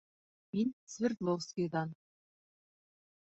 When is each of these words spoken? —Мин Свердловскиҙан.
—Мин 0.55 0.71
Свердловскиҙан. 0.93 1.91